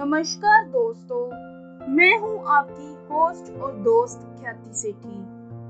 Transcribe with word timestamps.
नमस्कार 0.00 0.64
दोस्तों, 0.64 1.26
मैं 1.88 2.18
हूँ 2.18 2.44
आपकी 2.46 3.14
होस्ट 3.14 3.60
और 3.60 3.72
दोस्त 3.72 4.36
ख्याति 4.40 4.74
सेठी। 4.74 5.18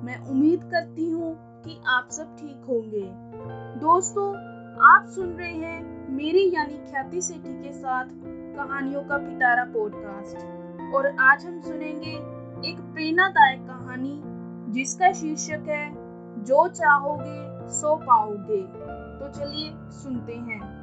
मैं 0.07 0.29
उम्मीद 0.29 0.65
करती 0.65 1.11
हूँ 1.11 1.35
कि 1.63 1.81
आप 1.87 2.09
सब 2.11 2.37
ठीक 2.37 2.65
होंगे। 2.69 3.03
दोस्तों, 3.81 4.35
आप 4.95 5.07
सुन 5.07 5.29
रहे 5.29 5.53
हैं 5.53 6.09
मेरी 6.13 6.55
यानी 6.55 6.75
ख्याति 6.75 7.21
सेठी 7.21 7.63
के 7.63 7.73
साथ 7.73 8.05
कहानियों 8.57 9.03
का 9.03 9.19
पिटारा 9.19 9.65
पॉडकास्ट 9.65 10.95
और 10.95 11.07
आज 11.07 11.47
हम 11.47 11.61
सुनेंगे 11.61 12.15
एक 12.71 12.81
प्रेरणादायक 12.95 13.61
कहानी, 13.61 14.23
जिसका 14.73 15.13
शीर्षक 15.13 15.69
है, 15.69 15.95
जो 16.45 16.69
चाहोगे, 16.69 17.69
सो 17.69 17.97
पाओगे। 17.97 18.63
तो 19.19 19.41
चलिए 19.41 19.73
सुनते 19.91 20.33
हैं। 20.33 20.81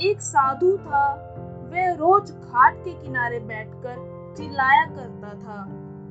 एक 0.00 0.20
साधु 0.20 0.78
था 0.78 1.28
वह 1.72 1.92
रोज 1.92 2.30
घाट 2.30 2.74
के 2.76 2.92
किनारे 2.92 3.38
बैठकर 3.40 4.34
चिल्लाया 4.36 4.84
करता 4.86 5.28
था, 5.28 5.64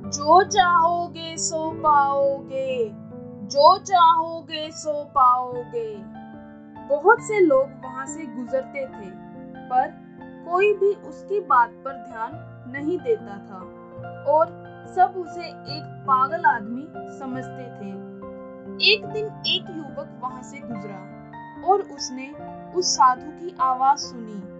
जो 0.08 0.42
चाहोगे 0.44 1.36
सो 1.36 1.70
पाओगे, 1.82 2.88
जो 3.46 3.78
चाहोगे 3.78 4.70
सो 4.70 5.04
पाओगे। 5.04 5.94
बहुत 6.88 7.20
से 7.20 7.40
लोग 7.40 7.68
वहाँ 7.84 8.06
से 8.06 8.26
गुजरते 8.26 8.86
थे, 8.86 9.10
पर 9.68 9.88
कोई 10.48 10.72
भी 10.74 10.92
उसकी 11.08 11.40
बात 11.40 11.70
पर 11.84 11.92
ध्यान 12.08 12.32
नहीं 12.72 12.98
देता 12.98 13.36
था 13.38 13.60
और 14.32 14.46
सब 14.96 15.14
उसे 15.16 15.46
एक 15.46 15.82
पागल 16.06 16.44
आदमी 16.44 16.86
समझते 17.18 17.64
थे। 17.78 17.90
एक 18.92 19.06
दिन 19.06 19.26
एक 19.46 19.70
युवक 19.70 20.18
वहाँ 20.22 20.42
से 20.42 20.58
गुजरा 20.58 21.68
और 21.68 21.82
उसने 21.94 22.32
उस 22.76 22.94
साधु 22.94 23.30
की 23.30 23.56
आवाज़ 23.60 23.98
सुनी। 23.98 24.51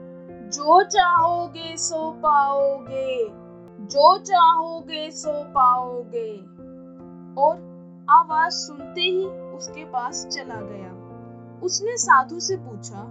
जो 0.52 0.82
चाहोगे 0.82 1.76
सो 1.76 2.12
पाओगे। 2.12 3.28
जो 3.86 4.18
चाहोगे 4.18 5.10
सो 5.10 5.44
पाओगे। 5.44 6.36
और 7.42 7.72
आवाज़ 8.10 8.52
सुनते 8.52 9.00
ही 9.00 9.26
उसके 9.26 9.84
पास 9.84 10.26
चला 10.26 10.60
गया। 10.60 10.92
उसने 11.62 11.96
साधु 11.96 12.40
से 12.40 12.56
पूछा, 12.56 13.02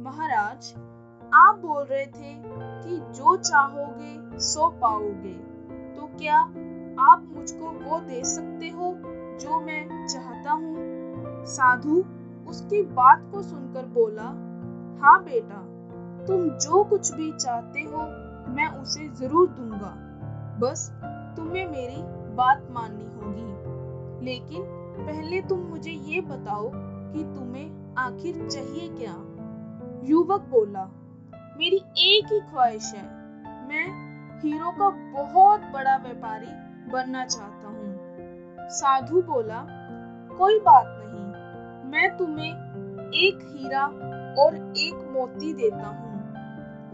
महाराज, 0.00 0.74
आप 1.34 1.58
बोल 1.58 1.84
रहे 1.84 2.06
थे 2.06 2.42
कि 2.82 3.12
जो 3.12 3.36
चाहोगे 3.36 4.38
सो 4.38 4.70
पाओगे। 4.70 5.34
तो 5.96 6.06
क्या 6.06 6.38
आप 7.12 7.24
मुझको 7.36 7.66
वो 7.66 8.00
दे 8.00 8.24
सकते 8.24 8.68
हो 8.68 8.94
जो 9.38 9.60
मैं 9.60 10.06
चाहता 10.06 10.52
हूँ? 10.52 10.74
साधु 11.44 12.04
उसकी 12.50 12.82
बात 12.82 13.28
को 13.32 13.42
सुनकर 13.42 13.86
बोला 13.86 14.22
हाँ 15.02 15.24
बेटा 15.24 15.73
तुम 16.26 16.48
जो 16.48 16.84
कुछ 16.84 17.14
भी 17.14 17.32
चाहते 17.32 17.80
हो, 17.80 18.02
मैं 18.54 18.66
उसे 18.66 19.08
ज़रूर 19.08 19.48
दूँगा। 19.48 19.94
बस 20.60 20.90
तुम्हें 21.36 21.66
मेरी 21.66 22.02
बात 22.34 22.68
माननी 22.70 23.04
होगी। 23.04 24.24
लेकिन 24.24 24.62
पहले 25.06 25.40
तुम 25.40 25.58
मुझे 25.58 25.90
ये 25.90 26.20
बताओ 26.20 26.70
कि 27.12 27.24
तुम्हें 27.24 27.94
आखिर 27.98 28.48
चाहिए 28.48 28.88
क्या? 28.88 29.14
युवक 30.04 30.40
बोला, 30.40 30.84
मेरी 31.56 31.76
एक 31.98 32.32
ही 32.32 32.40
ख्वाहिश 32.40 32.94
है। 32.94 33.02
मैं 33.68 34.04
हीरो 34.40 34.70
का 34.70 34.88
बहुत 35.22 35.60
बड़ा 35.60 35.96
व्यापारी 35.96 36.46
बनना 36.90 37.24
चाहता 37.24 37.68
हूँ। 37.68 37.94
साधु 38.70 39.22
बोला, 39.22 39.66
कोई 40.38 40.58
बात 40.58 40.84
नहीं। 40.88 41.24
मैं 41.90 42.16
तुम्हें 42.16 42.50
एक 43.10 43.56
हीरा 43.56 43.86
और 44.42 44.74
एक 44.76 44.94
मोती 45.12 45.54
देता 45.54 45.86
हूँ। 45.86 46.13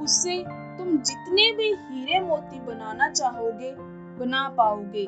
उससे 0.01 0.45
तुम 0.49 0.99
जितने 0.99 1.57
भी 1.57 1.73
हीरे 1.73 2.21
मोती 2.21 2.61
बनाना 2.61 3.11
चाहोगे, 3.11 3.75
बना 4.19 4.49
पाओगे। 4.49 5.05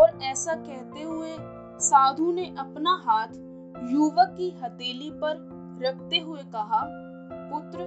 और 0.00 0.18
ऐसा 0.22 0.52
कहते 0.52 1.02
हुए 1.02 1.36
साधु 1.80 2.32
ने 2.32 2.54
अपना 2.58 3.02
हाथ 3.04 3.28
युवक 3.92 4.34
की 4.38 4.60
हथेली 4.64 5.10
पर 5.10 5.56
रखते 5.82 6.18
हुए 6.18 6.38
कहा, 6.38 6.86
पुत्र, 7.50 7.78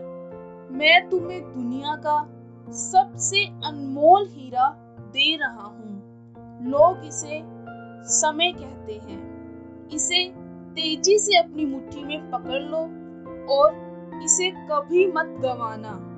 मैं 0.71 1.09
तुम्हें 1.09 1.41
दुनिया 1.41 1.95
का 1.95 2.29
सबसे 2.71 3.45
अनमोल 3.45 4.27
हीरा 4.29 4.69
दे 4.99 5.35
रहा 5.35 5.63
हूँ। 5.63 5.89
लोग 6.61 7.05
इसे 7.05 7.43
समय 8.03 8.51
कहते 8.51 8.93
हैं। 8.93 9.39
इसे 9.87 10.33
तेज़ी 10.69 11.19
से 11.19 11.37
अपनी 11.37 11.65
मुट्ठी 11.65 12.03
में 12.03 12.31
पकड़ 12.31 12.61
लो 12.61 12.77
और 13.53 13.89
इसे 14.23 14.51
कभी 14.51 15.07
मत 15.07 15.25
गवाना। 15.25 16.08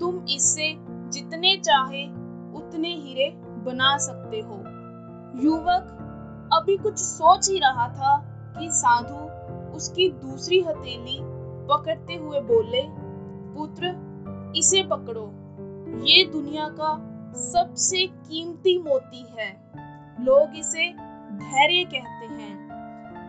तुम 0.00 0.26
इससे 0.28 0.76
जितने 1.10 1.56
चाहे 1.56 2.06
उतने 2.58 2.88
हीरे 2.88 3.30
बना 3.36 3.98
सकते 3.98 4.40
हो। 4.40 4.54
युवक 5.42 5.96
अभी 6.52 6.76
कुछ 6.76 6.98
सोच 6.98 7.50
ही 7.50 7.58
रहा 7.58 7.88
था 7.88 8.18
कि 8.58 8.68
साधु 8.70 9.40
उसकी 9.76 10.08
दूसरी 10.08 10.60
हथेली 10.60 11.18
पकड़ते 11.68 12.14
हुए 12.14 12.40
बोले, 12.40 12.82
पुत्र, 13.54 14.10
इसे 14.56 14.82
पकड़ो। 14.82 15.26
ये 16.04 16.24
दुनिया 16.24 16.68
का 16.68 17.06
सबसे 17.34 18.06
कीमती 18.06 18.82
मोती 18.82 19.26
है। 19.38 19.70
लोग 20.20 20.56
इसे 20.56 20.92
धैर्य 21.32 21.84
कहते 21.84 22.26
हैं। 22.26 22.70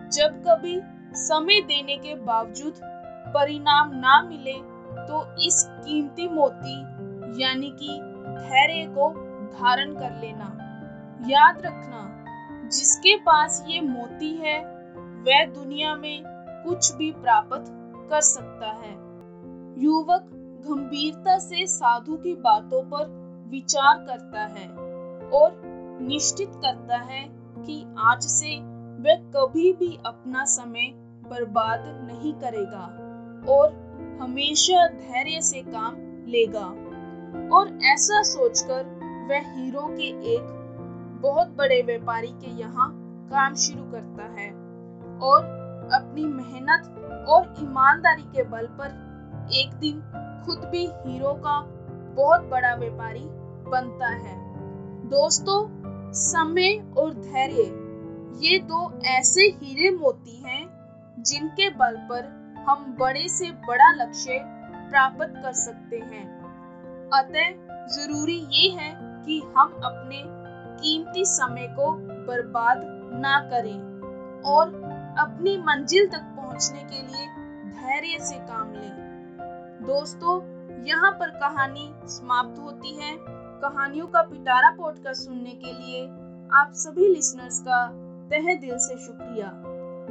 जब 0.09 0.43
कभी 0.47 0.81
समय 1.13 1.61
देने 1.61 1.97
के 1.97 2.15
बावजूद 2.15 2.73
परिणाम 3.33 3.91
ना 3.93 4.21
मिले 4.21 4.53
तो 4.99 5.35
इस 5.47 5.65
कीमती 5.69 6.27
मोती, 6.27 6.81
यानी 7.43 7.69
कि 7.69 7.99
धैर्य 8.47 8.85
को 8.85 9.09
धारण 9.59 9.93
कर 9.93 10.19
लेना। 10.21 10.57
याद 11.27 11.61
रखना, 11.65 12.23
जिसके 12.67 13.15
पास 13.15 13.65
ये 13.67 13.81
मोती 13.81 14.33
है, 14.33 14.59
वह 15.21 15.45
दुनिया 15.45 15.95
में 15.95 16.23
कुछ 16.65 16.95
भी 16.95 17.11
प्राप्त 17.11 17.65
कर 18.09 18.21
सकता 18.21 18.67
है। 18.67 18.93
युवक 19.83 20.29
गंभीरता 20.67 21.37
से 21.37 21.67
साधु 21.67 22.15
की 22.15 22.33
बातों 22.33 22.83
पर 22.83 23.21
विचार 23.47 23.97
करता 23.97 24.41
है 24.41 24.67
और 25.29 25.61
निश्चित 26.01 26.51
करता 26.55 26.97
है 26.97 27.29
कि 27.65 27.85
आज 27.97 28.21
से 28.21 28.57
वह 29.03 29.15
कभी 29.15 29.73
भी 29.73 29.99
अपना 30.05 30.45
समय 30.45 30.91
बर्बाद 31.29 31.83
नहीं 32.11 32.33
करेगा। 32.33 33.07
और 33.49 34.17
हमेशा 34.21 34.87
धैर्य 34.87 35.41
से 35.41 35.61
काम 35.61 35.95
लेगा। 36.27 36.65
और 37.55 37.79
ऐसा 37.83 38.21
सोचकर 38.23 38.83
वह 39.29 39.51
हीरो 39.51 39.81
के 39.81 40.33
एक 40.33 40.57
बहुत 41.21 41.47
बड़े 41.47 41.81
व्यापारी 41.81 42.27
के 42.27 42.59
यहाँ 42.59 42.91
काम 43.31 43.55
शुरू 43.55 43.83
करता 43.83 44.23
है 44.23 44.49
और 45.19 45.43
अपनी 45.93 46.25
मेहनत 46.25 47.25
और 47.29 47.55
ईमानदारी 47.59 48.21
के 48.21 48.43
बल 48.43 48.67
पर 48.71 49.49
एक 49.53 49.73
दिन 49.73 50.01
खुद 50.45 50.69
भी 50.69 50.85
हीरो 50.85 51.33
का 51.33 51.59
बहुत 52.15 52.41
बड़ा 52.41 52.75
व्यापारी 52.75 53.25
बनता 53.69 54.07
है। 54.07 54.35
दोस्तों, 55.09 55.67
समय 56.13 56.93
और 56.97 57.13
धैर्य, 57.13 57.63
ये 58.47 58.59
दो 58.59 58.99
ऐसे 59.05 59.41
हीरे 59.41 59.89
मोती 59.97 60.41
हैं 60.45 60.67
जिनके 61.19 61.69
बल 61.69 61.95
पर 61.95 62.40
हम 62.67 62.95
बड़े 62.99 63.27
से 63.27 63.51
बड़ा 63.51 63.91
लक्ष्य 63.91 64.39
प्राप्त 64.89 65.33
कर 65.43 65.53
सकते 65.53 65.97
हैं। 65.97 66.41
अतः 67.13 67.51
ज़रूरी 67.87 68.47
ये 68.51 68.69
है 68.69 68.95
कि 69.25 69.39
हम 69.57 69.71
अपने 69.83 70.23
कीमती 70.81 71.25
समय 71.25 71.67
को 71.67 71.91
बर्बाद 72.27 72.81
ना 73.13 73.39
करें 73.39 74.01
और 74.41 74.67
अपनी 75.19 75.57
मंजिल 75.57 76.07
तक 76.07 76.21
पहुँचने 76.21 76.83
के 76.83 77.01
लिए 77.01 77.27
धैर्य 77.71 78.25
से 78.25 78.35
काम 78.35 78.73
लें। 78.73 78.91
दोस्तों, 79.81 80.41
यहाँ 80.85 81.11
पर 81.11 81.29
कहानी 81.29 81.93
समाप्त 82.05 82.59
होती 82.59 82.95
है। 82.95 83.17
कहानियों 83.61 84.07
का 84.07 84.21
पिटारा 84.21 84.69
पॉडकास्ट 84.71 85.21
सुनने 85.21 85.51
के 85.51 85.73
लिए 85.73 86.05
आप 86.53 86.71
सभी 86.73 87.07
लिसनर्स 87.07 87.59
का 87.59 87.87
तहे 88.29 88.55
दिल 88.55 88.77
से 88.77 88.97
शुक्रिया। 88.97 89.51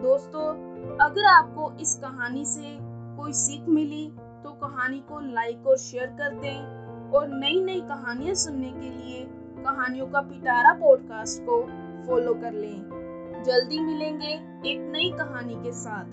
दोस्तों 0.02 0.69
अगर 1.00 1.24
आपको 1.24 1.72
इस 1.80 1.94
कहानी 1.94 2.44
से 2.44 2.78
कोई 3.16 3.32
सीख 3.32 3.68
मिली 3.68 4.12
तो 4.44 4.50
कहानी 4.50 4.98
को 4.98 5.20
लाइक 5.20 5.66
और 5.66 5.76
शेयर 5.76 6.06
कर 6.06 6.34
दें 6.34 7.10
और 7.10 7.28
नई 7.28 7.64
नई 7.64 7.80
कहानियाँ 7.80 8.34
सुनने 8.34 8.70
के 8.70 8.90
लिए 8.90 9.26
कहानियों 9.64 10.06
का 10.06 10.20
पिटारा 10.20 10.72
पॉडकास्ट 10.72 11.42
को 11.42 11.62
फॉलो 12.06 12.34
कर 12.34 12.52
लें। 12.52 13.42
जल्दी 13.46 13.80
मिलेंगे 13.80 14.32
एक 14.70 14.80
नई 14.92 15.10
कहानी 15.18 15.54
के 15.54 15.72
साथ। 15.72 16.04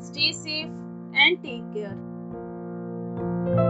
Stay 0.00 0.32
safe 0.32 0.68
and 1.16 1.38
take 1.38 1.72
care 1.72 3.69